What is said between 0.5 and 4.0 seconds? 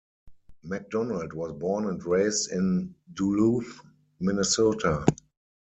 McDonald was born and raised in Duluth,